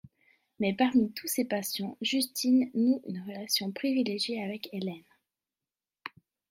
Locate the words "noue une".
2.73-3.21